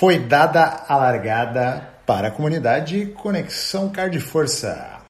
Foi 0.00 0.18
dada 0.18 0.84
a 0.88 0.96
largada 0.96 1.86
para 2.06 2.28
a 2.28 2.30
comunidade 2.30 3.12
Conexão 3.22 3.90
Card 3.90 4.18
Força. 4.18 5.02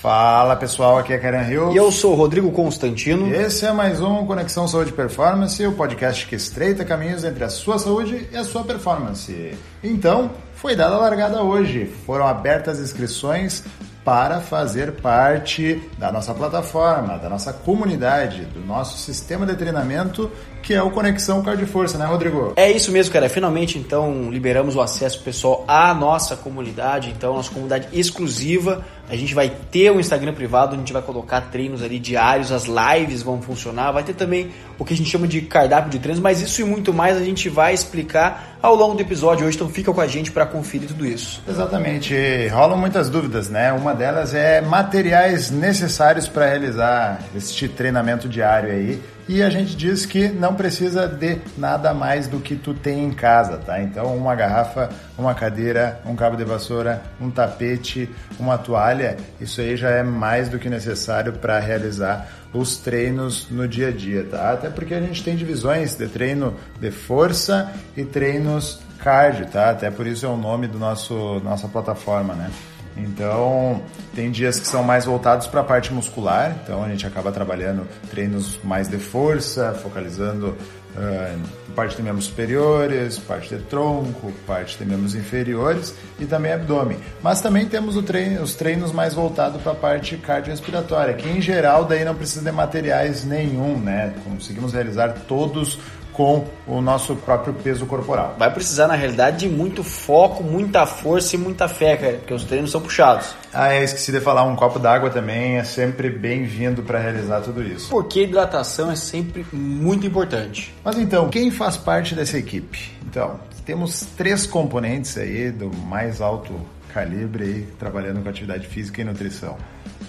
Fala 0.00 0.54
pessoal, 0.54 0.98
aqui 0.98 1.12
é 1.14 1.18
Karen 1.18 1.50
Hill. 1.50 1.72
E 1.72 1.76
eu 1.76 1.90
sou 1.90 2.12
o 2.12 2.14
Rodrigo 2.14 2.52
Constantino. 2.52 3.34
Esse 3.34 3.66
é 3.66 3.72
mais 3.72 4.00
um 4.00 4.24
Conexão 4.24 4.68
Saúde 4.68 4.92
Performance, 4.92 5.66
o 5.66 5.72
podcast 5.72 6.28
que 6.28 6.36
estreita 6.36 6.84
caminhos 6.84 7.24
entre 7.24 7.42
a 7.42 7.48
sua 7.48 7.76
saúde 7.76 8.28
e 8.30 8.36
a 8.36 8.44
sua 8.44 8.62
performance. 8.62 9.52
Então, 9.82 10.30
foi 10.54 10.76
dada 10.76 10.94
a 10.94 10.98
largada 10.98 11.42
hoje. 11.42 11.86
Foram 12.06 12.28
abertas 12.28 12.78
inscrições 12.78 13.64
para 14.06 14.40
fazer 14.40 14.92
parte 14.92 15.82
da 15.98 16.12
nossa 16.12 16.32
plataforma, 16.32 17.18
da 17.18 17.28
nossa 17.28 17.52
comunidade, 17.52 18.44
do 18.44 18.60
nosso 18.60 18.96
sistema 18.98 19.44
de 19.44 19.56
treinamento, 19.56 20.30
que 20.66 20.74
é 20.74 20.82
o 20.82 20.90
Conexão 20.90 21.42
Card 21.42 21.64
Força, 21.66 21.96
né, 21.96 22.04
Rodrigo? 22.04 22.52
É 22.56 22.68
isso 22.68 22.90
mesmo, 22.90 23.12
cara. 23.12 23.28
Finalmente, 23.28 23.78
então, 23.78 24.28
liberamos 24.32 24.74
o 24.74 24.80
acesso 24.80 25.20
pessoal 25.20 25.64
à 25.68 25.94
nossa 25.94 26.34
comunidade, 26.34 27.14
então, 27.16 27.34
nossa 27.34 27.52
comunidade 27.52 27.86
exclusiva. 27.92 28.84
A 29.08 29.14
gente 29.14 29.32
vai 29.32 29.48
ter 29.70 29.92
um 29.92 30.00
Instagram 30.00 30.34
privado, 30.34 30.74
a 30.74 30.78
gente 30.78 30.92
vai 30.92 31.00
colocar 31.00 31.40
treinos 31.42 31.84
ali 31.84 32.00
diários, 32.00 32.50
as 32.50 32.64
lives 32.64 33.22
vão 33.22 33.40
funcionar, 33.40 33.92
vai 33.92 34.02
ter 34.02 34.14
também 34.14 34.50
o 34.76 34.84
que 34.84 34.92
a 34.92 34.96
gente 34.96 35.08
chama 35.08 35.28
de 35.28 35.40
cardápio 35.42 35.88
de 35.88 36.00
treinos, 36.00 36.20
mas 36.20 36.40
isso 36.40 36.60
e 36.60 36.64
muito 36.64 36.92
mais 36.92 37.16
a 37.16 37.24
gente 37.24 37.48
vai 37.48 37.72
explicar 37.72 38.58
ao 38.60 38.74
longo 38.74 38.96
do 38.96 39.00
episódio 39.00 39.46
hoje, 39.46 39.54
então 39.54 39.68
fica 39.68 39.92
com 39.92 40.00
a 40.00 40.08
gente 40.08 40.32
para 40.32 40.44
conferir 40.44 40.88
tudo 40.88 41.06
isso. 41.06 41.40
Exatamente. 41.48 42.48
Rolam 42.48 42.76
muitas 42.76 43.08
dúvidas, 43.08 43.48
né? 43.48 43.72
Uma 43.72 43.94
delas 43.94 44.34
é 44.34 44.60
materiais 44.60 45.52
necessários 45.52 46.26
para 46.26 46.46
realizar 46.46 47.20
este 47.36 47.68
treinamento 47.68 48.28
diário 48.28 48.72
aí. 48.72 49.00
E 49.28 49.42
a 49.42 49.50
gente 49.50 49.74
diz 49.74 50.06
que 50.06 50.28
não 50.28 50.54
precisa 50.54 51.08
de 51.08 51.38
nada 51.58 51.92
mais 51.92 52.28
do 52.28 52.38
que 52.38 52.54
tu 52.54 52.72
tem 52.72 53.04
em 53.04 53.10
casa, 53.10 53.58
tá? 53.58 53.82
Então, 53.82 54.16
uma 54.16 54.36
garrafa, 54.36 54.88
uma 55.18 55.34
cadeira, 55.34 56.00
um 56.06 56.14
cabo 56.14 56.36
de 56.36 56.44
vassoura, 56.44 57.02
um 57.20 57.28
tapete, 57.28 58.08
uma 58.38 58.56
toalha, 58.56 59.16
isso 59.40 59.60
aí 59.60 59.76
já 59.76 59.90
é 59.90 60.04
mais 60.04 60.48
do 60.48 60.60
que 60.60 60.70
necessário 60.70 61.32
para 61.32 61.58
realizar 61.58 62.28
os 62.52 62.76
treinos 62.76 63.48
no 63.50 63.66
dia 63.66 63.88
a 63.88 63.90
dia, 63.90 64.24
tá? 64.24 64.52
Até 64.52 64.70
porque 64.70 64.94
a 64.94 65.00
gente 65.00 65.24
tem 65.24 65.34
divisões 65.34 65.96
de 65.96 66.06
treino 66.06 66.54
de 66.80 66.92
força 66.92 67.72
e 67.96 68.04
treinos 68.04 68.78
cardio, 68.98 69.46
tá? 69.46 69.70
Até 69.70 69.90
por 69.90 70.06
isso 70.06 70.24
é 70.24 70.28
o 70.28 70.36
nome 70.36 70.68
do 70.68 70.78
nosso 70.78 71.40
nossa 71.40 71.66
plataforma, 71.66 72.34
né? 72.34 72.48
Então, 72.96 73.82
tem 74.14 74.30
dias 74.30 74.58
que 74.58 74.66
são 74.66 74.82
mais 74.82 75.04
voltados 75.04 75.46
para 75.46 75.60
a 75.60 75.64
parte 75.64 75.92
muscular, 75.92 76.56
então 76.62 76.82
a 76.82 76.88
gente 76.88 77.06
acaba 77.06 77.30
trabalhando 77.30 77.86
treinos 78.10 78.58
mais 78.64 78.88
de 78.88 78.98
força, 78.98 79.78
focalizando 79.82 80.56
uh, 80.96 81.72
parte 81.74 81.96
de 81.96 82.02
membros 82.02 82.24
superiores, 82.24 83.18
parte 83.18 83.54
de 83.54 83.62
tronco, 83.64 84.32
parte 84.46 84.78
de 84.78 84.84
membros 84.86 85.14
inferiores 85.14 85.94
e 86.18 86.24
também 86.24 86.52
abdômen. 86.52 86.98
Mas 87.22 87.42
também 87.42 87.66
temos 87.66 88.02
treino, 88.04 88.42
os 88.42 88.54
treinos 88.54 88.92
mais 88.92 89.12
voltados 89.12 89.60
para 89.60 89.72
a 89.72 89.74
parte 89.74 90.16
cardiorrespiratória, 90.16 91.14
que 91.14 91.28
em 91.28 91.40
geral 91.40 91.84
daí 91.84 92.04
não 92.04 92.14
precisa 92.14 92.42
de 92.42 92.52
materiais 92.52 93.24
nenhum, 93.24 93.78
né? 93.78 94.14
Conseguimos 94.24 94.72
realizar 94.72 95.12
todos 95.28 95.78
com 96.16 96.46
o 96.66 96.80
nosso 96.80 97.14
próprio 97.14 97.52
peso 97.52 97.84
corporal. 97.84 98.36
Vai 98.38 98.50
precisar, 98.50 98.88
na 98.88 98.94
realidade, 98.94 99.46
de 99.46 99.48
muito 99.50 99.84
foco, 99.84 100.42
muita 100.42 100.86
força 100.86 101.36
e 101.36 101.38
muita 101.38 101.68
fé, 101.68 101.94
cara, 101.94 102.14
porque 102.14 102.32
os 102.32 102.42
treinos 102.42 102.70
são 102.70 102.80
puxados. 102.80 103.34
Ah, 103.52 103.74
eu 103.74 103.84
esqueci 103.84 104.10
de 104.10 104.20
falar, 104.20 104.44
um 104.44 104.56
copo 104.56 104.78
d'água 104.78 105.10
também 105.10 105.58
é 105.58 105.64
sempre 105.64 106.08
bem-vindo 106.08 106.82
para 106.82 106.98
realizar 106.98 107.42
tudo 107.42 107.62
isso. 107.62 107.90
Porque 107.90 108.22
hidratação 108.22 108.90
é 108.90 108.96
sempre 108.96 109.44
muito 109.52 110.06
importante. 110.06 110.74
Mas 110.82 110.96
então, 110.96 111.28
quem 111.28 111.50
faz 111.50 111.76
parte 111.76 112.14
dessa 112.14 112.38
equipe? 112.38 112.92
Então, 113.04 113.38
temos 113.66 114.06
três 114.16 114.46
componentes 114.46 115.18
aí 115.18 115.50
do 115.50 115.70
mais 115.76 116.22
alto 116.22 116.54
calibre 116.96 117.44
aí, 117.44 117.68
trabalhando 117.78 118.22
com 118.22 118.28
atividade 118.30 118.66
física 118.66 119.02
e 119.02 119.04
nutrição. 119.04 119.58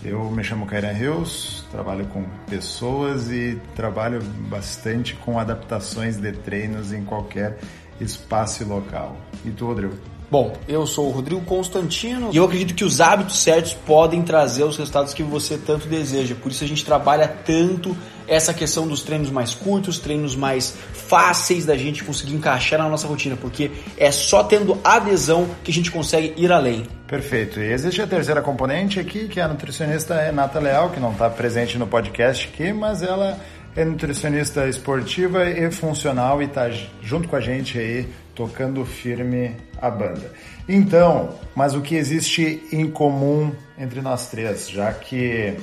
Eu 0.05 0.31
me 0.31 0.41
chamo 0.41 0.65
Kairan 0.65 0.93
Rios, 0.93 1.65
trabalho 1.69 2.05
com 2.05 2.23
pessoas 2.49 3.29
e 3.29 3.59
trabalho 3.75 4.23
bastante 4.49 5.13
com 5.15 5.37
adaptações 5.37 6.15
de 6.15 6.31
treinos 6.31 6.93
em 6.93 7.03
qualquer 7.03 7.57
espaço 7.99 8.63
e 8.63 8.65
local. 8.65 9.17
E 9.43 9.51
tu, 9.51 9.65
Rodrigo? 9.65 10.16
Bom, 10.29 10.57
eu 10.67 10.85
sou 10.85 11.07
o 11.07 11.11
Rodrigo 11.11 11.39
Constantino 11.41 12.31
e 12.33 12.37
eu 12.37 12.43
acredito 12.43 12.75
que 12.75 12.83
os 12.83 12.99
hábitos 12.99 13.41
certos 13.41 13.73
podem 13.73 14.21
trazer 14.23 14.65
os 14.65 14.75
resultados 14.75 15.13
que 15.13 15.23
você 15.23 15.57
tanto 15.57 15.87
deseja. 15.87 16.35
Por 16.35 16.51
isso 16.51 16.65
a 16.65 16.67
gente 16.67 16.83
trabalha 16.83 17.29
tanto 17.29 17.95
essa 18.27 18.53
questão 18.53 18.85
dos 18.85 19.01
treinos 19.03 19.29
mais 19.29 19.53
curtos, 19.53 19.99
treinos 19.99 20.35
mais 20.35 20.75
fáceis 20.91 21.65
da 21.65 21.77
gente 21.77 22.03
conseguir 22.03 22.35
encaixar 22.35 22.77
na 22.77 22.89
nossa 22.89 23.07
rotina, 23.07 23.37
porque 23.37 23.71
é 23.97 24.11
só 24.11 24.43
tendo 24.43 24.77
adesão 24.83 25.47
que 25.63 25.71
a 25.71 25.73
gente 25.73 25.89
consegue 25.89 26.33
ir 26.35 26.51
além. 26.51 26.85
Perfeito. 27.07 27.61
E 27.61 27.71
existe 27.71 28.01
a 28.01 28.07
terceira 28.07 28.41
componente 28.41 28.99
aqui, 28.99 29.29
que 29.29 29.39
é 29.39 29.43
a 29.43 29.47
nutricionista 29.47 30.19
Renata 30.19 30.59
Leal, 30.59 30.89
que 30.89 30.99
não 30.99 31.13
está 31.13 31.29
presente 31.29 31.77
no 31.77 31.87
podcast 31.87 32.49
aqui, 32.53 32.73
mas 32.73 33.01
ela 33.01 33.39
é 33.77 33.85
nutricionista 33.85 34.67
esportiva 34.67 35.49
e 35.49 35.71
funcional 35.71 36.41
e 36.41 36.45
está 36.45 36.69
junto 37.01 37.29
com 37.29 37.35
a 37.37 37.39
gente 37.39 37.79
aí 37.79 38.09
tocando 38.37 38.85
firme 38.85 39.57
a 39.81 39.89
banda. 39.89 40.31
Então, 40.69 41.37
mas 41.53 41.73
o 41.73 41.81
que 41.81 41.95
existe 41.95 42.65
em 42.71 42.89
comum 42.89 43.51
entre 43.77 43.99
nós 43.99 44.29
três, 44.29 44.69
já 44.69 44.93
que 44.93 45.55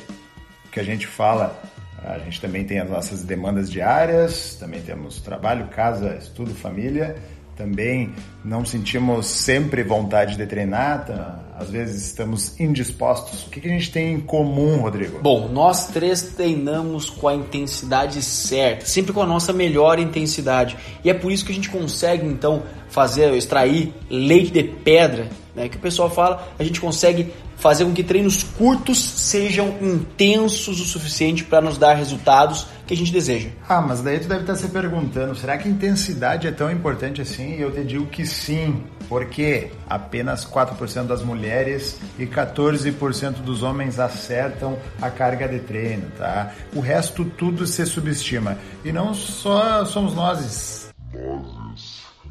que 0.71 0.81
a 0.81 0.83
gente 0.83 1.07
fala, 1.07 1.57
a 2.03 2.19
gente 2.19 2.41
também 2.41 2.65
tem 2.65 2.81
as 2.81 2.91
nossas 2.91 3.23
demandas 3.23 3.71
diárias, 3.71 4.57
também 4.57 4.83
temos 4.83 5.21
trabalho, 5.21 5.69
casa, 5.69 6.17
estudo, 6.17 6.53
família 6.53 7.15
também 7.57 8.13
não 8.45 8.65
sentimos 8.65 9.27
sempre 9.27 9.83
vontade 9.83 10.37
de 10.37 10.47
treinar, 10.47 11.07
tá? 11.07 11.44
Às 11.57 11.71
vezes 11.71 12.07
estamos 12.07 12.59
indispostos. 12.59 13.45
O 13.45 13.51
que, 13.51 13.61
que 13.61 13.69
a 13.69 13.71
gente 13.71 13.91
tem 13.91 14.15
em 14.15 14.21
comum, 14.21 14.79
Rodrigo? 14.79 15.21
Bom, 15.21 15.49
nós 15.49 15.89
três 15.89 16.23
treinamos 16.23 17.09
com 17.09 17.29
a 17.29 17.35
intensidade 17.35 18.21
certa, 18.23 18.85
sempre 18.87 19.13
com 19.13 19.23
a 19.23 19.27
nossa 19.27 19.53
melhor 19.53 19.99
intensidade. 19.99 20.77
E 21.05 21.11
é 21.11 21.15
por 21.15 21.31
isso 21.31 21.45
que 21.45 21.53
a 21.53 21.55
gente 21.55 21.71
consegue 21.71 22.27
então 22.27 22.63
fazer, 22.89 23.33
extrair 23.35 23.93
leite 24.11 24.51
de 24.51 24.63
pedra, 24.65 25.29
né? 25.55 25.69
Que 25.69 25.77
o 25.77 25.81
pessoal 25.81 26.11
fala, 26.11 26.49
a 26.59 26.65
gente 26.65 26.81
consegue 26.81 27.33
fazer 27.57 27.85
com 27.85 27.93
que 27.93 28.03
treinos 28.03 28.43
curtos 28.43 28.99
sejam 28.99 29.77
intensos 29.81 30.81
o 30.81 30.85
suficiente 30.85 31.45
para 31.45 31.61
nos 31.61 31.79
dar 31.79 31.95
resultados 31.95 32.67
que 32.87 32.93
a 32.93 32.97
gente 32.97 33.13
deseja. 33.13 33.49
Ah, 33.69 33.81
mas 33.81 34.01
daí 34.01 34.19
tu 34.19 34.29
deve 34.29 34.43
estar 34.43 34.57
se 34.57 34.69
perguntando, 34.69 35.35
será 35.35 35.57
que 35.57 35.69
intensidade 35.69 36.47
é 36.47 36.53
tão 36.53 36.71
importante 36.71 37.23
assim? 37.23 37.57
E 37.57 37.63
eu 37.63 37.73
te 37.73 37.83
digo 37.83 38.07
que 38.07 38.27
sim, 38.27 38.83
porque 39.09 39.71
apenas 39.89 40.45
4% 40.45 41.07
das 41.07 41.23
mulheres 41.23 41.99
e 42.19 42.27
14% 42.27 43.43
dos 43.43 43.63
homens 43.63 43.99
acertam 43.99 44.79
a 45.01 45.11
carga 45.11 45.49
de 45.49 45.61
treino, 45.61 46.11
tá? 46.17 46.53
O 46.75 46.81
resto 46.81 47.25
tudo 47.25 47.67
se 47.67 47.85
subestima. 47.87 48.59
E 48.85 48.93
não 48.93 49.15
só 49.15 49.85
somos 49.85 50.15
nós. 50.15 50.93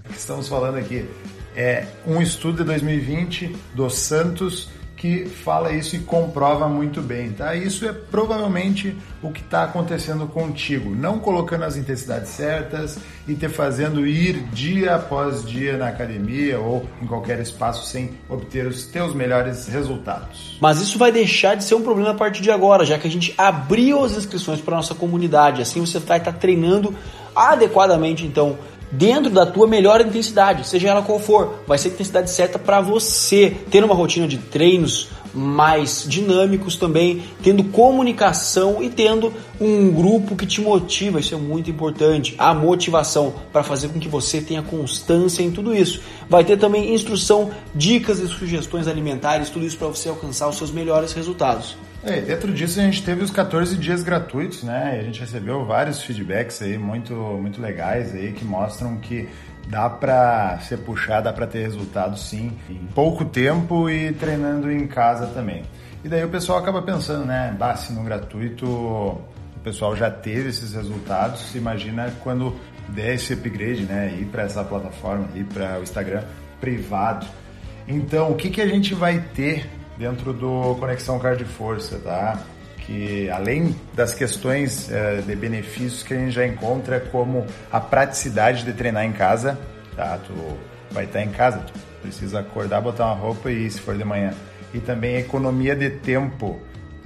Que 0.09 0.17
estamos 0.17 0.47
falando 0.47 0.77
aqui. 0.77 1.09
É 1.55 1.85
um 2.05 2.21
estudo 2.21 2.57
de 2.57 2.63
2020 2.63 3.55
do 3.75 3.89
Santos 3.89 4.69
que 5.03 5.25
fala 5.25 5.73
isso 5.73 5.97
e 5.97 5.99
comprova 5.99 6.69
muito 6.69 7.01
bem, 7.01 7.33
tá? 7.33 7.53
Isso 7.53 7.85
é 7.85 7.91
provavelmente 7.91 8.95
o 9.21 9.31
que 9.31 9.41
está 9.41 9.63
acontecendo 9.63 10.25
contigo, 10.27 10.95
não 10.95 11.19
colocando 11.19 11.65
as 11.65 11.75
intensidades 11.75 12.29
certas 12.29 12.97
e 13.27 13.35
te 13.35 13.49
fazendo 13.49 14.07
ir 14.07 14.43
dia 14.53 14.95
após 14.95 15.43
dia 15.43 15.75
na 15.75 15.89
academia 15.89 16.57
ou 16.57 16.87
em 17.01 17.05
qualquer 17.05 17.37
espaço 17.41 17.85
sem 17.85 18.11
obter 18.29 18.65
os 18.65 18.85
teus 18.85 19.13
melhores 19.13 19.67
resultados. 19.67 20.57
Mas 20.61 20.79
isso 20.79 20.97
vai 20.97 21.11
deixar 21.11 21.55
de 21.55 21.65
ser 21.65 21.75
um 21.75 21.81
problema 21.81 22.11
a 22.11 22.15
partir 22.15 22.41
de 22.41 22.49
agora, 22.49 22.85
já 22.85 22.97
que 22.97 23.05
a 23.05 23.11
gente 23.11 23.33
abriu 23.37 24.05
as 24.05 24.13
inscrições 24.13 24.61
para 24.61 24.77
nossa 24.77 24.95
comunidade, 24.95 25.61
assim 25.61 25.81
você 25.81 25.99
vai 25.99 26.19
estar 26.19 26.31
tá 26.31 26.39
treinando 26.39 26.95
adequadamente, 27.35 28.25
então 28.25 28.57
dentro 28.93 29.31
da 29.31 29.45
tua 29.45 29.67
melhor 29.67 30.01
intensidade, 30.01 30.67
seja 30.67 30.89
ela 30.89 31.01
qual 31.01 31.19
for, 31.19 31.61
vai 31.67 31.77
ser 31.77 31.89
a 31.89 31.91
intensidade 31.91 32.29
certa 32.29 32.59
para 32.59 32.79
você, 32.79 33.57
tendo 33.71 33.85
uma 33.85 33.95
rotina 33.95 34.27
de 34.27 34.37
treinos 34.37 35.09
mais 35.33 36.05
dinâmicos 36.07 36.75
também, 36.75 37.23
tendo 37.41 37.63
comunicação 37.63 38.83
e 38.83 38.89
tendo 38.89 39.33
um 39.59 39.91
grupo 39.91 40.35
que 40.35 40.45
te 40.45 40.61
motiva, 40.61 41.19
isso 41.19 41.33
é 41.33 41.37
muito 41.37 41.71
importante, 41.71 42.35
a 42.37 42.53
motivação 42.53 43.33
para 43.51 43.63
fazer 43.63 43.87
com 43.87 43.99
que 43.99 44.07
você 44.07 44.39
tenha 44.39 44.61
constância 44.61 45.41
em 45.41 45.49
tudo 45.49 45.73
isso. 45.73 46.01
Vai 46.29 46.43
ter 46.43 46.57
também 46.57 46.93
instrução, 46.93 47.49
dicas 47.73 48.19
e 48.19 48.27
sugestões 48.27 48.87
alimentares, 48.87 49.49
tudo 49.49 49.65
isso 49.65 49.77
para 49.77 49.87
você 49.87 50.07
alcançar 50.07 50.47
os 50.47 50.57
seus 50.57 50.69
melhores 50.71 51.13
resultados. 51.13 51.75
É, 52.05 52.19
dentro 52.19 52.51
disso 52.53 52.79
a 52.81 52.83
gente 52.83 53.01
teve 53.01 53.23
os 53.23 53.31
14 53.31 53.77
dias 53.77 54.03
gratuitos, 54.03 54.61
né? 54.63 54.97
A 54.99 55.03
gente 55.03 55.21
recebeu 55.21 55.65
vários 55.65 56.01
feedbacks 56.03 56.61
aí 56.61 56.77
muito, 56.77 57.13
muito 57.13 57.61
legais 57.61 58.13
aí 58.13 58.33
que 58.33 58.43
mostram 58.43 58.97
que 58.97 59.29
dá 59.69 59.89
para 59.89 60.59
ser 60.59 60.79
puxado, 60.79 61.23
dá 61.23 61.33
para 61.33 61.47
ter 61.47 61.61
resultado 61.61 62.19
sim, 62.19 62.51
em 62.69 62.87
pouco 62.93 63.23
tempo 63.23 63.89
e 63.89 64.11
treinando 64.11 64.69
em 64.69 64.85
casa 64.85 65.27
também. 65.27 65.63
E 66.03 66.09
daí 66.09 66.25
o 66.25 66.29
pessoal 66.29 66.59
acaba 66.59 66.81
pensando, 66.81 67.25
né? 67.25 67.55
Bah, 67.57 67.75
se 67.77 67.93
no 67.93 68.03
gratuito 68.03 68.65
o 68.65 69.59
pessoal 69.63 69.95
já 69.95 70.11
teve 70.11 70.49
esses 70.49 70.73
resultados, 70.73 71.55
imagina 71.55 72.13
quando 72.21 72.53
der 72.89 73.15
esse 73.15 73.31
upgrade, 73.31 73.83
né? 73.83 74.13
Ir 74.19 74.25
para 74.25 74.43
essa 74.43 74.61
plataforma, 74.61 75.29
ir 75.35 75.45
para 75.45 75.79
o 75.79 75.83
Instagram 75.83 76.23
privado. 76.59 77.25
Então, 77.87 78.31
o 78.31 78.35
que, 78.35 78.49
que 78.49 78.61
a 78.61 78.67
gente 78.67 78.93
vai 78.93 79.23
ter 79.33 79.69
dentro 80.03 80.33
do 80.33 80.75
Conexão 80.81 81.17
Card 81.17 81.45
Força, 81.45 81.97
tá? 81.97 82.37
Que 82.79 83.29
além 83.29 83.73
das 83.93 84.13
questões 84.13 84.89
uh, 84.89 85.21
de 85.21 85.33
benefícios 85.33 86.03
que 86.03 86.13
a 86.13 86.17
gente 86.17 86.31
já 86.31 86.45
encontra, 86.45 86.99
como 86.99 87.45
a 87.71 87.79
praticidade 87.79 88.65
de 88.65 88.73
treinar 88.73 89.05
em 89.05 89.13
casa, 89.13 89.57
tá? 89.95 90.19
Tu 90.27 90.33
vai 90.91 91.05
estar 91.05 91.21
em 91.21 91.29
casa, 91.29 91.59
tu 91.59 91.73
precisa 92.01 92.41
acordar, 92.41 92.81
botar 92.81 93.05
uma 93.05 93.15
roupa 93.15 93.49
e 93.49 93.65
ir, 93.65 93.71
se 93.71 93.79
for 93.79 93.97
de 93.97 94.03
manhã. 94.03 94.33
E 94.73 94.79
também 94.79 95.15
a 95.15 95.19
economia 95.21 95.73
de 95.73 95.89
tempo, 95.89 96.59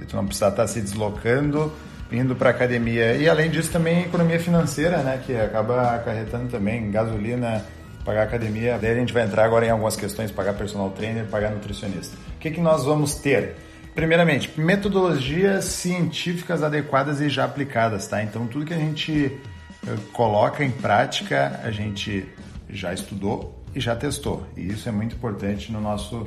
tu 0.08 0.16
não 0.16 0.26
precisa 0.26 0.48
estar 0.48 0.66
se 0.66 0.80
deslocando, 0.80 1.72
indo 2.10 2.34
para 2.34 2.50
academia. 2.50 3.14
E 3.14 3.28
além 3.28 3.48
disso 3.48 3.70
também 3.70 4.00
economia 4.00 4.40
financeira, 4.40 4.98
né? 4.98 5.22
Que 5.24 5.36
acaba 5.36 5.94
acarretando 5.94 6.48
também 6.48 6.90
gasolina, 6.90 7.64
pagar 8.08 8.22
academia. 8.22 8.78
Daí 8.80 8.92
a 8.92 8.94
gente 8.94 9.12
vai 9.12 9.24
entrar 9.24 9.44
agora 9.44 9.66
em 9.66 9.68
algumas 9.68 9.94
questões, 9.94 10.30
pagar 10.30 10.54
personal 10.54 10.88
trainer, 10.92 11.26
pagar 11.26 11.50
nutricionista. 11.50 12.16
O 12.36 12.38
que, 12.38 12.50
que 12.50 12.60
nós 12.60 12.86
vamos 12.86 13.16
ter? 13.16 13.56
Primeiramente, 13.94 14.58
metodologias 14.58 15.66
científicas 15.66 16.62
adequadas 16.62 17.20
e 17.20 17.28
já 17.28 17.44
aplicadas, 17.44 18.08
tá? 18.08 18.22
Então 18.22 18.46
tudo 18.46 18.64
que 18.64 18.72
a 18.72 18.78
gente 18.78 19.38
eh, 19.86 19.96
coloca 20.14 20.64
em 20.64 20.70
prática, 20.70 21.60
a 21.62 21.70
gente 21.70 22.26
já 22.70 22.94
estudou 22.94 23.62
e 23.74 23.80
já 23.80 23.94
testou. 23.94 24.46
E 24.56 24.68
isso 24.68 24.88
é 24.88 24.92
muito 24.92 25.14
importante 25.14 25.70
no 25.70 25.78
nosso 25.78 26.26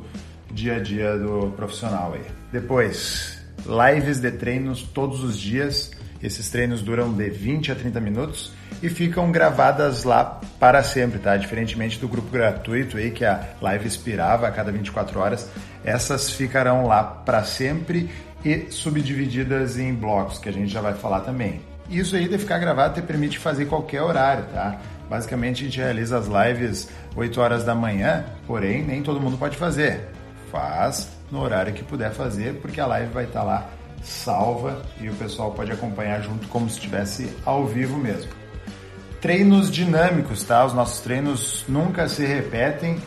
dia 0.51 0.75
a 0.75 0.80
dia 0.80 1.18
do 1.18 1.51
profissional 1.56 2.13
aí. 2.13 2.25
Depois, 2.51 3.44
lives 3.66 4.19
de 4.19 4.30
treinos 4.30 4.83
todos 4.83 5.24
os 5.24 5.36
dias. 5.36 5.89
Esses 6.21 6.50
treinos 6.50 6.81
duram 6.81 7.12
de 7.12 7.29
20 7.29 7.71
a 7.71 7.75
30 7.75 8.00
minutos 8.00 8.53
e 8.81 8.89
ficam 8.89 9.31
gravadas 9.31 10.03
lá 10.03 10.39
para 10.59 10.83
sempre, 10.83 11.19
tá? 11.19 11.35
Diferentemente 11.35 12.00
do 12.00 12.07
grupo 12.07 12.29
gratuito 12.29 12.97
aí 12.97 13.09
que 13.09 13.25
a 13.25 13.44
live 13.59 13.88
expirava 13.88 14.47
a 14.47 14.51
cada 14.51 14.71
24 14.71 15.19
horas, 15.19 15.50
essas 15.83 16.29
ficarão 16.31 16.85
lá 16.85 17.03
para 17.03 17.44
sempre 17.44 18.09
e 18.45 18.68
subdivididas 18.69 19.77
em 19.77 19.94
blocos, 19.94 20.38
que 20.38 20.50
a 20.50 20.53
gente 20.53 20.71
já 20.71 20.81
vai 20.81 20.94
falar 20.94 21.21
também. 21.21 21.62
Isso 21.89 22.15
aí 22.15 22.27
de 22.27 22.38
ficar 22.38 22.57
gravado 22.59 22.94
te 22.94 23.01
permite 23.01 23.38
fazer 23.38 23.65
qualquer 23.65 24.01
horário, 24.01 24.45
tá? 24.53 24.79
Basicamente 25.09 25.63
a 25.63 25.65
gente 25.65 25.77
realiza 25.77 26.18
as 26.18 26.27
lives 26.27 26.89
8 27.15 27.41
horas 27.41 27.63
da 27.63 27.75
manhã, 27.75 28.25
porém 28.47 28.83
nem 28.83 29.01
todo 29.01 29.19
mundo 29.19 29.38
pode 29.38 29.57
fazer. 29.57 30.07
Faz 30.51 31.09
no 31.31 31.41
horário 31.41 31.73
que 31.73 31.83
puder 31.83 32.12
fazer, 32.12 32.56
porque 32.62 32.79
a 32.79 32.85
live 32.85 33.12
vai 33.12 33.25
estar 33.25 33.44
lá 33.44 33.69
salva 34.03 34.81
e 35.00 35.09
o 35.09 35.13
pessoal 35.13 35.51
pode 35.51 35.71
acompanhar 35.71 36.21
junto 36.21 36.48
como 36.48 36.69
se 36.69 36.75
estivesse 36.75 37.31
ao 37.45 37.65
vivo 37.65 37.98
mesmo. 37.98 38.31
Treinos 39.19 39.69
dinâmicos, 39.69 40.44
tá? 40.44 40.65
Os 40.65 40.74
nossos 40.74 41.00
treinos 41.01 41.63
nunca 41.68 42.07
se 42.07 42.25
repetem 42.25 42.98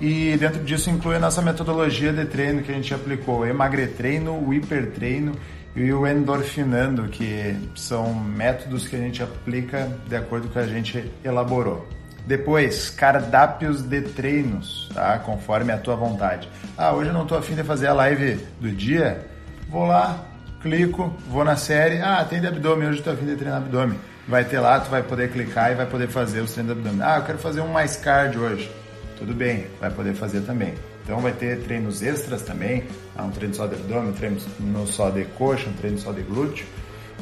e 0.00 0.36
dentro 0.36 0.62
disso 0.62 0.90
inclui 0.90 1.16
a 1.16 1.18
nossa 1.18 1.40
metodologia 1.40 2.12
de 2.12 2.24
treino 2.26 2.62
que 2.62 2.70
a 2.70 2.74
gente 2.74 2.92
aplicou, 2.92 3.40
o 3.40 3.46
emagretreino, 3.46 4.38
o 4.46 4.52
hipertreino 4.52 5.32
e 5.74 5.92
o 5.92 6.06
endorfinando, 6.06 7.08
que 7.08 7.56
são 7.74 8.14
métodos 8.14 8.86
que 8.86 8.94
a 8.94 8.98
gente 8.98 9.22
aplica 9.22 9.90
de 10.06 10.16
acordo 10.16 10.44
com 10.44 10.50
o 10.50 10.52
que 10.52 10.58
a 10.58 10.66
gente 10.66 11.10
elaborou. 11.24 11.86
Depois, 12.26 12.88
cardápios 12.90 13.82
de 13.82 14.00
treinos, 14.00 14.88
tá? 14.94 15.18
Conforme 15.18 15.72
a 15.72 15.78
tua 15.78 15.94
vontade. 15.94 16.48
Ah, 16.76 16.92
hoje 16.92 17.10
eu 17.10 17.14
não 17.14 17.22
estou 17.22 17.36
afim 17.36 17.54
de 17.54 17.62
fazer 17.62 17.88
a 17.88 17.92
live 17.92 18.38
do 18.60 18.70
dia. 18.70 19.26
Vou 19.68 19.84
lá, 19.84 20.24
clico, 20.64 21.12
vou 21.28 21.44
na 21.44 21.56
série. 21.56 22.00
Ah, 22.00 22.24
tem 22.24 22.40
de 22.40 22.46
abdômen, 22.46 22.88
hoje 22.88 23.00
estou 23.00 23.12
afim 23.12 23.26
de 23.26 23.36
treinar 23.36 23.58
abdômen. 23.58 23.98
Vai 24.26 24.46
ter 24.46 24.58
lá, 24.58 24.80
tu 24.80 24.90
vai 24.90 25.02
poder 25.02 25.30
clicar 25.30 25.70
e 25.70 25.74
vai 25.74 25.84
poder 25.84 26.08
fazer 26.08 26.40
os 26.40 26.52
treinos 26.52 26.72
de 26.72 26.80
abdômen. 26.80 27.06
Ah, 27.06 27.18
eu 27.18 27.22
quero 27.24 27.36
fazer 27.36 27.60
um 27.60 27.68
mais 27.68 27.96
cardio 27.96 28.40
hoje. 28.40 28.70
Tudo 29.18 29.34
bem, 29.34 29.66
vai 29.78 29.90
poder 29.90 30.14
fazer 30.14 30.40
também. 30.40 30.72
Então 31.04 31.18
vai 31.20 31.32
ter 31.32 31.60
treinos 31.60 32.02
extras 32.02 32.40
também, 32.40 32.84
um 33.18 33.30
treino 33.30 33.54
só 33.54 33.66
de 33.66 33.74
abdômen, 33.74 34.08
um 34.08 34.12
treino 34.14 34.40
só 34.86 35.10
de 35.10 35.24
coxa, 35.36 35.68
um 35.68 35.74
treino 35.74 35.98
só 35.98 36.12
de 36.12 36.22
glúteo. 36.22 36.64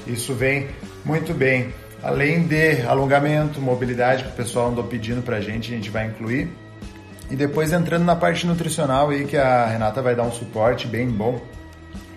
Isso 0.06 0.35
vem 0.35 0.69
muito 1.05 1.35
bem. 1.35 1.75
Além 2.00 2.47
de 2.47 2.83
alongamento, 2.83 3.61
mobilidade, 3.61 4.23
que 4.23 4.31
o 4.31 4.35
pessoal 4.35 4.69
andou 4.69 4.85
pedindo 4.85 5.21
pra 5.21 5.41
gente, 5.41 5.73
a 5.73 5.77
gente 5.77 5.91
vai 5.91 6.06
incluir. 6.06 6.49
E 7.29 7.35
depois 7.35 7.73
entrando 7.73 8.05
na 8.05 8.15
parte 8.15 8.47
nutricional 8.47 9.11
aí, 9.11 9.25
que 9.25 9.37
a 9.37 9.67
Renata 9.67 10.00
vai 10.00 10.15
dar 10.15 10.23
um 10.23 10.33
suporte 10.33 10.87
bem 10.87 11.09
bom, 11.09 11.41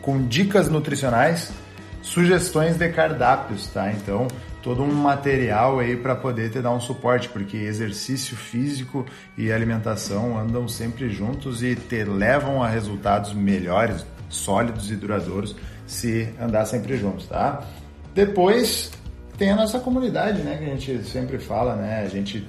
com 0.05 0.27
dicas 0.27 0.69
nutricionais, 0.69 1.51
sugestões 1.99 2.77
de 2.77 2.87
cardápios, 2.89 3.65
tá? 3.69 3.91
Então, 3.91 4.27
todo 4.61 4.83
um 4.83 4.93
material 4.93 5.79
aí 5.79 5.97
para 5.97 6.15
poder 6.15 6.51
te 6.51 6.61
dar 6.61 6.71
um 6.71 6.79
suporte, 6.79 7.27
porque 7.27 7.57
exercício 7.57 8.37
físico 8.37 9.03
e 9.35 9.51
alimentação 9.51 10.37
andam 10.37 10.67
sempre 10.67 11.09
juntos 11.09 11.63
e 11.63 11.75
te 11.75 12.03
levam 12.03 12.61
a 12.61 12.67
resultados 12.67 13.33
melhores, 13.33 14.05
sólidos 14.29 14.91
e 14.91 14.95
duradouros 14.95 15.55
se 15.87 16.29
andar 16.39 16.67
sempre 16.67 16.97
juntos, 16.97 17.25
tá? 17.25 17.63
Depois, 18.13 18.91
tem 19.39 19.49
a 19.49 19.55
nossa 19.55 19.79
comunidade, 19.79 20.43
né? 20.43 20.57
Que 20.57 20.65
a 20.65 20.67
gente 20.67 21.03
sempre 21.09 21.39
fala, 21.39 21.75
né? 21.75 22.03
A 22.05 22.09
gente 22.09 22.47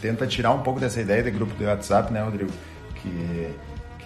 tenta 0.00 0.26
tirar 0.26 0.50
um 0.50 0.62
pouco 0.62 0.80
dessa 0.80 1.00
ideia 1.00 1.22
de 1.22 1.30
grupo 1.30 1.54
do 1.54 1.64
WhatsApp, 1.64 2.12
né, 2.12 2.20
Rodrigo? 2.20 2.50
Que, 2.96 3.48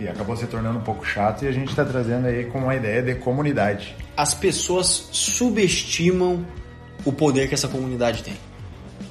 que 0.00 0.08
acabou 0.08 0.34
se 0.34 0.46
tornando 0.46 0.78
um 0.78 0.82
pouco 0.82 1.04
chato 1.04 1.44
e 1.44 1.48
a 1.48 1.52
gente 1.52 1.68
está 1.68 1.84
trazendo 1.84 2.26
aí 2.26 2.46
com 2.46 2.58
uma 2.58 2.74
ideia 2.74 3.02
de 3.02 3.14
comunidade. 3.16 3.94
As 4.16 4.32
pessoas 4.32 5.08
subestimam 5.12 6.44
o 7.04 7.12
poder 7.12 7.48
que 7.48 7.54
essa 7.54 7.68
comunidade 7.68 8.22
tem. 8.22 8.34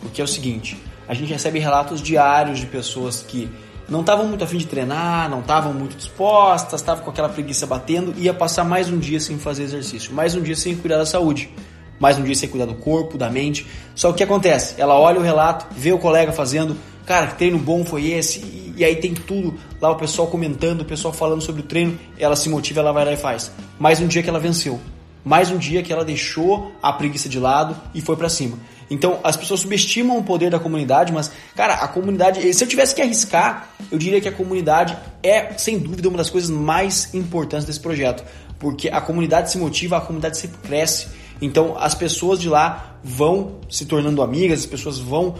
Porque 0.01 0.19
é 0.19 0.23
o 0.23 0.27
seguinte, 0.27 0.81
a 1.07 1.13
gente 1.13 1.31
recebe 1.31 1.59
relatos 1.59 2.01
diários 2.01 2.57
de 2.59 2.65
pessoas 2.65 3.21
que 3.21 3.47
não 3.87 4.01
estavam 4.01 4.27
muito 4.27 4.43
afim 4.43 4.57
de 4.57 4.65
treinar, 4.65 5.29
não 5.29 5.41
estavam 5.41 5.73
muito 5.73 5.95
dispostas, 5.95 6.81
estavam 6.81 7.03
com 7.03 7.11
aquela 7.11 7.29
preguiça 7.29 7.67
batendo, 7.67 8.13
ia 8.17 8.33
passar 8.33 8.63
mais 8.63 8.89
um 8.89 8.97
dia 8.97 9.19
sem 9.19 9.37
fazer 9.37 9.63
exercício, 9.63 10.11
mais 10.11 10.33
um 10.33 10.41
dia 10.41 10.55
sem 10.55 10.75
cuidar 10.75 10.97
da 10.97 11.05
saúde 11.05 11.51
mais 11.99 12.17
um 12.17 12.23
dia 12.23 12.33
sem 12.33 12.47
cuidar 12.47 12.65
do 12.65 12.75
corpo, 12.75 13.17
da 13.17 13.29
mente. 13.29 13.67
Só 13.93 14.09
o 14.09 14.13
que 14.13 14.23
acontece? 14.23 14.79
Ela 14.79 14.97
olha 14.97 15.19
o 15.19 15.21
relato, 15.21 15.65
vê 15.75 15.91
o 15.91 15.99
colega 15.99 16.31
fazendo, 16.31 16.77
cara, 17.05 17.27
que 17.27 17.35
treino 17.35 17.57
bom 17.57 17.83
foi 17.83 18.11
esse, 18.11 18.39
e, 18.39 18.73
e 18.77 18.85
aí 18.85 18.95
tem 18.95 19.13
tudo 19.13 19.59
lá, 19.81 19.91
o 19.91 19.95
pessoal 19.95 20.27
comentando, 20.27 20.81
o 20.81 20.85
pessoal 20.85 21.13
falando 21.13 21.41
sobre 21.41 21.61
o 21.61 21.65
treino, 21.65 21.97
ela 22.17 22.35
se 22.35 22.49
motiva, 22.49 22.79
ela 22.79 22.91
vai 22.91 23.05
lá 23.05 23.13
e 23.13 23.17
faz. 23.17 23.51
Mais 23.79 23.99
um 23.99 24.07
dia 24.07 24.21
que 24.21 24.29
ela 24.29 24.39
venceu. 24.39 24.79
Mais 25.23 25.51
um 25.51 25.57
dia 25.57 25.83
que 25.83 25.91
ela 25.91 26.05
deixou 26.05 26.71
a 26.81 26.93
preguiça 26.93 27.27
de 27.27 27.39
lado 27.39 27.75
e 27.93 28.01
foi 28.01 28.15
para 28.15 28.29
cima. 28.29 28.57
Então, 28.89 29.19
as 29.23 29.37
pessoas 29.37 29.59
subestimam 29.59 30.17
o 30.17 30.23
poder 30.23 30.49
da 30.49 30.59
comunidade, 30.59 31.13
mas, 31.13 31.31
cara, 31.55 31.75
a 31.75 31.87
comunidade, 31.87 32.53
se 32.53 32.63
eu 32.63 32.67
tivesse 32.67 32.95
que 32.95 33.01
arriscar, 33.01 33.69
eu 33.91 33.97
diria 33.97 34.19
que 34.19 34.27
a 34.27 34.31
comunidade 34.31 34.97
é, 35.21 35.53
sem 35.57 35.77
dúvida, 35.77 36.09
uma 36.09 36.17
das 36.17 36.29
coisas 36.29 36.49
mais 36.49 37.13
importantes 37.13 37.67
desse 37.67 37.79
projeto. 37.79 38.23
Porque 38.57 38.89
a 38.89 38.99
comunidade 38.99 39.51
se 39.51 39.57
motiva, 39.57 39.97
a 39.97 40.01
comunidade 40.01 40.37
sempre 40.37 40.57
cresce. 40.61 41.07
Então 41.41 41.77
as 41.77 41.95
pessoas 41.95 42.39
de 42.39 42.49
lá 42.49 42.97
vão 43.03 43.59
se 43.69 43.85
tornando 43.85 44.21
amigas, 44.21 44.59
as 44.59 44.65
pessoas 44.65 44.97
vão 44.97 45.35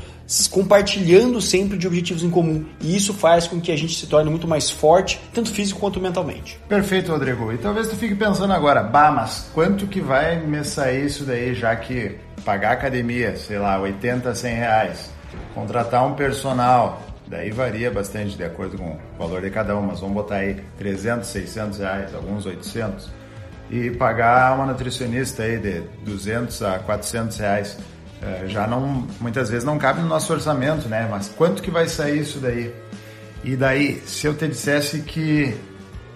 compartilhando 0.51 1.41
sempre 1.41 1.77
de 1.77 1.88
objetivos 1.88 2.24
em 2.24 2.29
comum. 2.29 2.65
E 2.82 2.96
isso 2.96 3.13
faz 3.13 3.48
com 3.48 3.60
que 3.60 3.72
a 3.72 3.77
gente 3.77 3.96
se 3.96 4.08
torne 4.08 4.29
muito 4.29 4.48
mais 4.48 4.70
forte, 4.70 5.20
tanto 5.34 5.51
físico 5.51 5.79
quanto 5.79 6.00
mentalmente. 6.00 6.60
Perfeito, 6.68 7.12
Rodrigo. 7.12 7.51
E 7.51 7.58
talvez 7.58 7.88
tu 7.88 7.96
fique 7.96 8.15
pensando 8.15 8.53
agora, 8.53 8.84
bah, 8.84 9.12
mas 9.12 9.50
quanto 9.53 9.88
que 9.88 10.00
vai 10.00 10.39
me 10.39 10.63
sair 10.63 11.06
isso 11.06 11.25
daí, 11.25 11.53
já 11.53 11.75
que 11.75 12.15
pagar 12.46 12.74
academia, 12.74 13.36
sei 13.36 13.58
lá, 13.58 13.79
80, 13.79 14.34
100 14.34 14.56
reais, 14.56 15.12
contratar 15.53 16.06
um 16.06 16.13
personal, 16.13 17.01
daí 17.27 17.51
varia 17.51 17.91
bastante 17.91 18.38
de 18.38 18.44
acordo 18.44 18.77
com 18.77 18.91
o 18.91 19.00
valor 19.18 19.41
de 19.41 19.50
cada 19.50 19.75
um, 19.75 19.82
mas 19.82 20.00
vamos 20.00 20.15
botar 20.15 20.38
aí 20.38 20.58
300, 20.77 21.27
600 21.27 21.79
reais, 21.79 22.15
alguns 22.15 22.46
800 22.46 23.20
e 23.69 23.91
pagar 23.91 24.55
uma 24.55 24.65
nutricionista 24.65 25.43
aí 25.43 25.57
de 25.57 25.81
200 26.03 26.61
a 26.63 26.79
400 26.79 27.38
reais 27.38 27.77
é, 28.21 28.47
já 28.47 28.67
não 28.67 29.07
muitas 29.19 29.49
vezes 29.49 29.63
não 29.63 29.77
cabe 29.77 30.01
no 30.01 30.07
nosso 30.07 30.31
orçamento, 30.33 30.89
né? 30.89 31.07
Mas 31.09 31.29
quanto 31.29 31.61
que 31.61 31.71
vai 31.71 31.88
sair 31.88 32.19
isso 32.19 32.39
daí? 32.39 32.73
E 33.43 33.55
daí, 33.55 34.01
se 34.05 34.27
eu 34.27 34.33
te 34.33 34.47
dissesse 34.47 34.99
que 35.01 35.55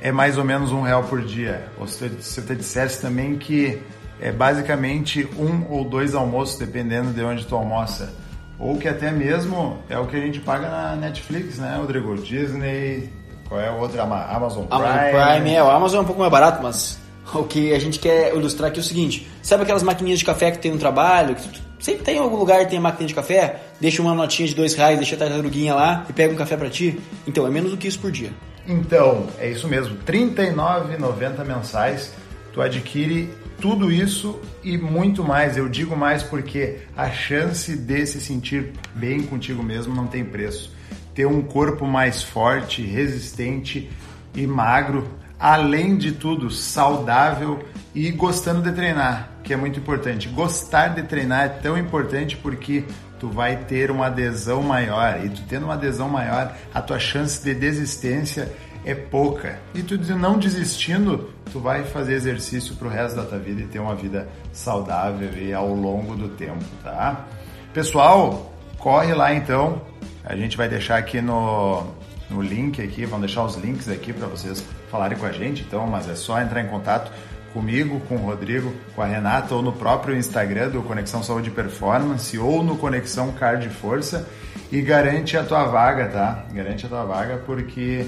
é 0.01 0.11
mais 0.11 0.37
ou 0.37 0.43
menos 0.43 0.71
um 0.73 0.81
real 0.81 1.03
por 1.03 1.21
dia, 1.21 1.65
ou 1.77 1.87
se 1.87 2.03
eu 2.03 2.45
te 2.45 2.55
dissesse 2.55 3.01
também 3.01 3.37
que 3.37 3.81
é 4.19 4.31
basicamente 4.31 5.27
um 5.37 5.65
ou 5.69 5.85
dois 5.85 6.13
almoços, 6.13 6.59
dependendo 6.59 7.11
de 7.11 7.23
onde 7.23 7.45
tu 7.45 7.55
almoça, 7.55 8.13
ou 8.59 8.77
que 8.77 8.87
até 8.87 9.11
mesmo 9.11 9.79
é 9.89 9.97
o 9.97 10.05
que 10.05 10.17
a 10.17 10.19
gente 10.19 10.41
paga 10.41 10.67
na 10.69 10.95
Netflix, 10.97 11.57
né, 11.57 11.77
Rodrigo? 11.77 12.15
Disney, 12.17 13.09
qual 13.47 13.61
é 13.61 13.71
o 13.71 13.77
outro? 13.77 14.01
Amazon 14.01 14.65
Prime. 14.65 14.83
Amazon 14.83 15.31
Prime, 15.33 15.55
é, 15.55 15.63
o 15.63 15.69
Amazon 15.69 15.99
é 15.99 16.01
um 16.01 16.05
pouco 16.05 16.19
mais 16.19 16.31
barato, 16.31 16.61
mas 16.61 16.99
o 17.33 17.43
que 17.43 17.73
a 17.73 17.79
gente 17.79 17.99
quer 17.99 18.35
ilustrar 18.35 18.69
aqui 18.69 18.79
é 18.79 18.81
o 18.81 18.85
seguinte: 18.85 19.27
sabe 19.41 19.63
aquelas 19.63 19.83
maquininhas 19.83 20.19
de 20.19 20.25
café 20.25 20.51
que 20.51 20.59
tem 20.59 20.71
no 20.71 20.77
trabalho? 20.77 21.35
Sempre 21.79 22.03
tem 22.03 22.15
em 22.15 22.19
algum 22.19 22.37
lugar 22.37 22.59
que 22.59 22.71
tem 22.71 22.79
máquina 22.79 23.07
de 23.07 23.13
café? 23.13 23.61
Deixa 23.79 24.01
uma 24.01 24.15
notinha 24.15 24.47
de 24.47 24.55
dois 24.55 24.73
reais, 24.73 24.97
deixa 24.97 25.15
a 25.15 25.19
tartaruguinha 25.19 25.75
lá 25.75 26.05
e 26.09 26.13
pega 26.13 26.33
um 26.33 26.37
café 26.37 26.55
para 26.55 26.69
ti? 26.69 26.97
Então, 27.27 27.45
é 27.45 27.49
menos 27.49 27.71
do 27.71 27.77
que 27.77 27.87
isso 27.87 27.99
por 27.99 28.09
dia. 28.09 28.31
Então, 28.65 29.27
é 29.37 29.49
isso 29.49 29.67
mesmo, 29.67 29.95
R$ 29.95 30.03
39,90 30.05 31.43
mensais, 31.43 32.13
tu 32.53 32.61
adquire 32.61 33.29
tudo 33.59 33.91
isso 33.91 34.39
e 34.63 34.77
muito 34.77 35.23
mais. 35.23 35.57
Eu 35.57 35.67
digo 35.67 35.95
mais 35.95 36.23
porque 36.23 36.79
a 36.95 37.09
chance 37.11 37.75
de 37.75 38.05
se 38.05 38.21
sentir 38.21 38.71
bem 38.95 39.23
contigo 39.23 39.61
mesmo 39.61 39.93
não 39.93 40.07
tem 40.07 40.23
preço. 40.23 40.71
Ter 41.13 41.25
um 41.25 41.41
corpo 41.41 41.85
mais 41.85 42.23
forte, 42.23 42.81
resistente 42.81 43.89
e 44.33 44.47
magro, 44.47 45.07
além 45.43 45.97
de 45.97 46.13
tudo, 46.13 46.49
saudável 46.49 47.61
e 47.93 48.09
gostando 48.11 48.61
de 48.61 48.71
treinar, 48.71 49.29
que 49.43 49.51
é 49.51 49.57
muito 49.57 49.77
importante. 49.77 50.29
Gostar 50.29 50.95
de 50.95 51.03
treinar 51.03 51.43
é 51.43 51.49
tão 51.49 51.77
importante 51.77 52.37
porque 52.37 52.85
tu 53.19 53.27
vai 53.27 53.57
ter 53.57 53.91
uma 53.91 54.05
adesão 54.05 54.63
maior 54.63 55.19
e 55.21 55.27
tu 55.27 55.41
tendo 55.49 55.65
uma 55.65 55.73
adesão 55.73 56.07
maior, 56.07 56.55
a 56.73 56.81
tua 56.81 56.97
chance 56.97 57.43
de 57.43 57.53
desistência 57.53 58.49
é 58.85 58.95
pouca. 58.95 59.59
E 59.75 59.83
tu 59.83 59.97
não 60.15 60.39
desistindo, 60.39 61.29
tu 61.51 61.59
vai 61.59 61.83
fazer 61.83 62.13
exercício 62.13 62.77
pro 62.77 62.87
resto 62.87 63.17
da 63.17 63.25
tua 63.25 63.37
vida 63.37 63.63
e 63.63 63.65
ter 63.65 63.79
uma 63.79 63.95
vida 63.95 64.29
saudável 64.53 65.29
e 65.37 65.53
ao 65.53 65.75
longo 65.75 66.15
do 66.15 66.29
tempo, 66.29 66.63
tá? 66.81 67.25
Pessoal, 67.73 68.53
corre 68.77 69.13
lá 69.13 69.33
então. 69.33 69.81
A 70.23 70.37
gente 70.37 70.55
vai 70.55 70.69
deixar 70.69 70.95
aqui 70.95 71.19
no, 71.19 71.85
no 72.29 72.41
link 72.41 72.81
aqui, 72.81 73.03
vamos 73.03 73.25
deixar 73.25 73.43
os 73.43 73.57
links 73.57 73.89
aqui 73.89 74.13
para 74.13 74.27
vocês 74.27 74.63
falarem 74.93 75.17
com 75.17 75.25
a 75.25 75.31
gente, 75.31 75.63
então, 75.63 75.87
mas 75.87 76.07
é 76.07 76.13
só 76.13 76.39
entrar 76.39 76.61
em 76.61 76.67
contato 76.67 77.11
comigo, 77.51 77.99
com 78.01 78.15
o 78.15 78.19
Rodrigo, 78.19 78.71
com 78.95 79.01
a 79.01 79.07
Renata 79.07 79.55
ou 79.55 79.63
no 79.63 79.73
próprio 79.73 80.15
Instagram 80.15 80.69
do 80.69 80.83
Conexão 80.83 81.23
Saúde 81.23 81.49
Performance 81.49 82.37
ou 82.37 82.63
no 82.63 82.77
Conexão 82.77 83.31
Card 83.31 83.67
Força 83.69 84.29
e 84.71 84.81
garante 84.81 85.35
a 85.35 85.43
tua 85.43 85.63
vaga, 85.65 86.09
tá? 86.09 86.45
Garante 86.53 86.85
a 86.85 86.89
tua 86.89 87.03
vaga 87.05 87.41
porque 87.43 88.05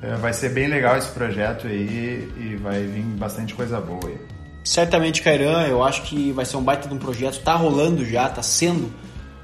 é, 0.00 0.14
vai 0.16 0.32
ser 0.32 0.48
bem 0.48 0.66
legal 0.66 0.96
esse 0.96 1.08
projeto 1.08 1.66
aí 1.66 2.26
e 2.38 2.56
vai 2.56 2.84
vir 2.84 3.02
bastante 3.02 3.54
coisa 3.54 3.78
boa 3.78 4.08
aí. 4.08 4.18
Certamente, 4.64 5.20
Cairan, 5.20 5.66
eu 5.66 5.84
acho 5.84 6.04
que 6.04 6.32
vai 6.32 6.46
ser 6.46 6.56
um 6.56 6.62
baita 6.62 6.88
de 6.88 6.94
um 6.94 6.98
projeto, 6.98 7.42
tá 7.42 7.54
rolando 7.54 8.02
já, 8.02 8.30
tá 8.30 8.42
sendo 8.42 8.90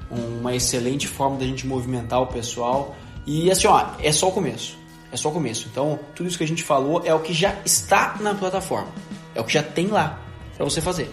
uma 0.09 0.55
excelente 0.55 1.07
forma 1.07 1.37
da 1.37 1.45
gente 1.45 1.67
movimentar 1.67 2.19
o 2.21 2.27
pessoal 2.27 2.95
e 3.25 3.51
assim, 3.51 3.67
ó, 3.67 3.85
é 4.01 4.11
só 4.11 4.29
o 4.29 4.31
começo. 4.31 4.80
É 5.11 5.17
só 5.17 5.29
o 5.29 5.31
começo. 5.31 5.67
Então, 5.71 5.99
tudo 6.15 6.27
isso 6.27 6.37
que 6.37 6.43
a 6.43 6.47
gente 6.47 6.63
falou 6.63 7.01
é 7.05 7.13
o 7.13 7.19
que 7.19 7.33
já 7.33 7.55
está 7.65 8.17
na 8.19 8.33
plataforma. 8.33 8.89
É 9.35 9.41
o 9.41 9.43
que 9.43 9.53
já 9.53 9.63
tem 9.63 9.87
lá 9.87 10.19
para 10.55 10.63
você 10.63 10.81
fazer. 10.81 11.09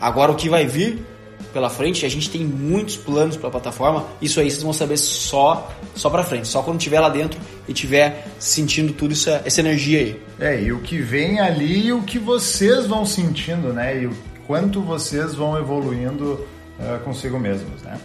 Agora 0.00 0.32
o 0.32 0.36
que 0.36 0.48
vai 0.48 0.66
vir 0.66 1.04
pela 1.52 1.68
frente, 1.68 2.06
a 2.06 2.08
gente 2.08 2.30
tem 2.30 2.42
muitos 2.42 2.96
planos 2.96 3.36
para 3.36 3.48
a 3.48 3.50
plataforma. 3.50 4.06
Isso 4.20 4.40
aí 4.40 4.50
vocês 4.50 4.62
vão 4.62 4.72
saber 4.72 4.96
só 4.96 5.70
só 5.94 6.08
para 6.08 6.22
frente, 6.22 6.46
só 6.46 6.62
quando 6.62 6.78
tiver 6.78 7.00
lá 7.00 7.08
dentro 7.08 7.40
e 7.66 7.72
tiver 7.72 8.28
sentindo 8.38 8.92
tudo 8.92 9.12
essa, 9.12 9.42
essa 9.44 9.60
energia 9.60 9.98
aí. 9.98 10.22
É, 10.38 10.62
e 10.62 10.72
o 10.72 10.80
que 10.80 10.98
vem 10.98 11.40
ali 11.40 11.86
e 11.86 11.92
o 11.92 12.02
que 12.02 12.18
vocês 12.18 12.86
vão 12.86 13.04
sentindo, 13.04 13.72
né? 13.72 14.02
E 14.02 14.06
o 14.06 14.16
quanto 14.46 14.80
vocês 14.80 15.34
vão 15.34 15.58
evoluindo 15.58 16.46
uh, 16.78 17.00
consigo 17.04 17.38
mesmos, 17.38 17.82
né? 17.82 17.98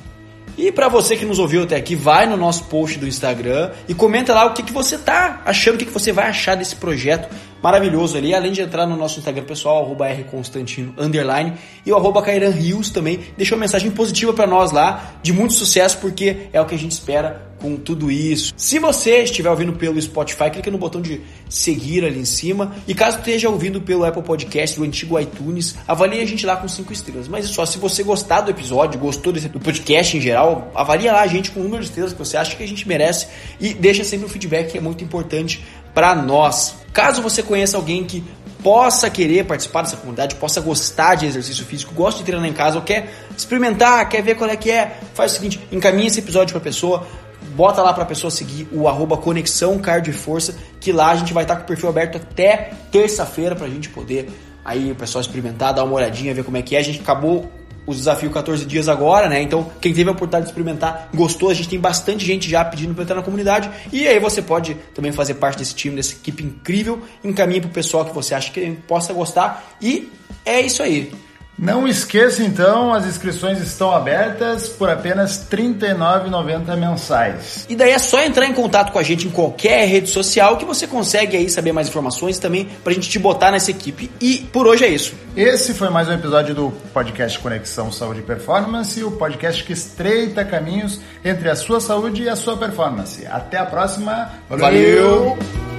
E 0.58 0.72
para 0.72 0.88
você 0.88 1.16
que 1.16 1.26
nos 1.26 1.40
ouviu 1.40 1.64
até 1.64 1.76
aqui, 1.76 1.96
vai 1.96 2.26
no 2.26 2.38
nosso 2.38 2.66
post 2.66 2.98
do 2.98 3.08
Instagram 3.08 3.72
e 3.88 3.94
comenta 3.94 4.34
lá 4.34 4.46
o 4.46 4.54
que, 4.54 4.64
que 4.64 4.72
você 4.72 4.98
tá 4.98 5.42
achando, 5.46 5.76
o 5.76 5.78
que, 5.78 5.86
que 5.86 5.92
você 5.92 6.12
vai 6.12 6.30
achar 6.30 6.56
desse 6.56 6.76
projeto 6.76 7.28
maravilhoso 7.66 8.16
ali, 8.16 8.32
além 8.32 8.52
de 8.52 8.62
entrar 8.62 8.86
no 8.86 8.96
nosso 8.96 9.18
Instagram 9.18 9.44
pessoal, 9.44 9.84
arroba 9.84 10.06
rconstantino, 10.06 10.94
underline, 11.00 11.54
e 11.84 11.92
o 11.92 11.96
arroba 11.96 12.22
Cairan 12.22 12.52
Rios 12.52 12.92
também, 12.92 13.22
deixou 13.36 13.58
mensagem 13.58 13.90
positiva 13.90 14.32
para 14.34 14.46
nós 14.46 14.72
lá, 14.72 15.16
de 15.24 15.34
muito 15.34 15.56
sucesso, 15.56 15.98
porque 15.98 16.48
é 16.54 16.62
o 16.62 16.66
que 16.68 16.76
a 16.76 16.78
gente 16.78 16.92
espera 16.92 17.56
com 17.60 17.76
tudo 17.78 18.12
isso. 18.12 18.54
Se 18.56 18.78
você 18.78 19.24
estiver 19.24 19.50
ouvindo 19.50 19.74
pelo 19.74 20.00
Spotify, 20.00 20.52
clica 20.52 20.70
no 20.70 20.78
botão 20.78 21.02
de 21.02 21.22
seguir 21.50 22.06
ali 22.06 22.20
em 22.20 22.26
cima. 22.26 22.76
E 22.88 22.94
caso 22.94 23.18
esteja 23.18 23.50
ouvindo 23.50 23.82
pelo 23.82 24.06
Apple 24.06 24.22
Podcast, 24.22 24.78
do 24.78 24.84
antigo 24.84 25.20
iTunes, 25.20 25.76
avalie 25.88 26.22
a 26.22 26.26
gente 26.26 26.46
lá 26.46 26.58
com 26.58 26.68
5 26.68 26.94
estrelas. 26.94 27.28
Mas 27.28 27.46
é 27.46 27.48
só, 27.48 27.66
se 27.66 27.80
você 27.80 28.04
gostar 28.04 28.42
do 28.42 28.52
episódio, 28.52 29.00
gostou 29.00 29.34
desse, 29.34 29.48
do 29.48 29.60
podcast 29.60 30.16
em 30.16 30.22
geral, 30.22 30.72
avalie 30.76 31.08
lá 31.08 31.22
a 31.22 31.28
gente 31.28 31.50
com 31.50 31.62
o 31.62 31.64
número 31.64 31.82
de 31.82 31.88
estrelas 31.88 32.14
que 32.14 32.20
você 32.20 32.38
acha 32.38 32.56
que 32.56 32.62
a 32.62 32.68
gente 32.68 32.88
merece 32.88 33.28
e 33.60 33.74
deixa 33.74 34.04
sempre 34.04 34.28
o 34.28 34.30
feedback 34.30 34.74
que 34.74 34.78
é 34.78 34.82
muito 34.82 35.04
importante 35.04 35.64
para 35.96 36.14
nós. 36.14 36.76
Caso 36.94 37.22
você 37.22 37.42
conheça 37.42 37.78
alguém 37.78 38.04
que 38.04 38.24
possa 38.62 39.10
querer 39.10 39.46
participar 39.46 39.84
dessa 39.84 39.98
comunidade, 39.98 40.36
possa 40.36 40.60
gostar 40.60 41.16
de 41.16 41.26
exercício 41.26 41.66
físico, 41.66 41.94
gosta 41.94 42.20
de 42.20 42.26
treinar 42.26 42.48
em 42.48 42.54
casa 42.54 42.78
ou 42.78 42.84
quer 42.84 43.12
experimentar, 43.36 44.08
quer 44.10 44.22
ver 44.22 44.36
qual 44.36 44.50
é 44.50 44.56
que 44.56 44.70
é, 44.70 45.00
faz 45.14 45.32
o 45.32 45.36
seguinte, 45.36 45.60
encaminha 45.72 46.08
esse 46.08 46.20
episódio 46.20 46.52
para 46.52 46.62
a 46.62 46.64
pessoa, 46.64 47.08
bota 47.56 47.82
lá 47.82 47.94
para 47.94 48.04
a 48.04 48.08
pessoa 48.08 48.32
seguir 48.32 48.68
o 48.72 48.88
arroba 48.88 49.18
Conexão 49.18 49.78
Cardio 49.80 50.14
Força, 50.14 50.56
que 50.80 50.92
lá 50.92 51.12
a 51.12 51.16
gente 51.16 51.34
vai 51.34 51.44
estar 51.44 51.56
com 51.56 51.64
o 51.64 51.66
perfil 51.66 51.90
aberto 51.90 52.18
até 52.18 52.72
terça-feira 52.92 53.56
para 53.56 53.68
a 53.68 53.70
gente 53.70 53.90
poder 53.90 54.30
aí 54.66 54.92
o 54.92 54.96
pessoal 54.96 55.22
experimentar, 55.22 55.74
dar 55.74 55.84
uma 55.84 55.94
olhadinha, 55.94 56.34
ver 56.34 56.44
como 56.44 56.58
é 56.58 56.64
que 56.64 56.76
é. 56.76 56.80
A 56.80 56.84
gente 56.84 57.00
acabou 57.00 57.50
o 57.86 57.94
desafio 57.94 58.30
14 58.30 58.66
dias 58.66 58.90
agora, 58.90 59.30
né? 59.30 59.42
Então, 59.42 59.72
quem 59.80 59.94
teve 59.94 60.10
a 60.10 60.14
oportunidade 60.14 60.46
de 60.46 60.52
experimentar, 60.52 61.10
gostou, 61.14 61.50
a 61.50 61.54
gente 61.54 61.70
tem 61.70 61.80
bastante 61.80 62.26
gente 62.26 62.50
já 62.50 62.64
pedindo 62.66 62.94
para 62.94 63.04
entrar 63.04 63.16
na 63.16 63.24
comunidade. 63.24 63.70
E 63.92 64.08
aí 64.08 64.20
você 64.20 64.42
pode 64.42 64.76
também 64.94 65.12
fazer 65.12 65.36
parte 65.36 65.60
desse 65.60 65.76
time, 65.76 65.96
dessa 65.96 66.14
equipe 66.14 66.44
incrível. 66.44 67.02
Encaminhe 67.24 67.62
pro 67.62 67.70
pessoal 67.70 68.06
que 68.06 68.14
você 68.14 68.34
acha 68.34 68.52
que 68.52 68.72
possa 68.88 69.14
gostar. 69.14 69.76
E 69.82 70.10
é 70.46 70.62
isso 70.62 70.82
aí. 70.82 71.12
Não 71.58 71.88
esqueça 71.88 72.44
então, 72.44 72.94
as 72.94 73.06
inscrições 73.06 73.62
estão 73.62 73.92
abertas 73.92 74.68
por 74.68 74.90
apenas 74.90 75.48
R$ 75.50 75.58
39,90 75.58 76.76
mensais. 76.76 77.66
E 77.70 77.76
daí 77.76 77.92
é 77.92 78.00
só 78.00 78.22
entrar 78.22 78.46
em 78.46 78.54
contato 78.54 78.92
com 78.92 79.00
a 79.00 79.04
gente 79.04 79.28
em 79.28 79.32
qualquer 79.32 79.88
rede 79.88 80.10
social 80.10 80.58
que 80.58 80.66
você 80.66 80.86
consegue 80.86 81.38
aí 81.38 81.50
saber 81.50 81.72
mais 81.72 81.88
informações 81.88 82.40
também 82.40 82.68
pra 82.84 82.92
gente 82.92 83.10
te 83.10 83.18
botar 83.18 83.52
nessa 83.52 83.72
equipe. 83.72 84.12
E 84.20 84.48
por 84.52 84.68
hoje 84.68 84.84
é 84.84 84.90
isso. 84.90 85.14
Esse 85.36 85.74
foi 85.74 85.90
mais 85.90 86.10
um 86.10 86.14
episódio 86.14 86.54
do 86.54 86.74
podcast 86.94 87.40
Conexão 87.40 87.92
Saúde 87.92 88.20
e 88.20 88.24
Performance, 88.24 89.02
o 89.04 89.12
podcast 89.12 89.64
que 89.64 89.74
estreita 89.74 90.44
caminhos 90.44 91.00
entre 91.24 91.50
a 91.50 91.56
sua 91.56 91.80
saúde 91.80 92.24
e 92.24 92.30
a 92.30 92.36
sua 92.36 92.58
performance. 92.58 93.26
Até 93.28 93.58
a 93.58 93.66
próxima. 93.66 94.30
Valeu. 94.50 94.60
Valeu. 94.60 95.75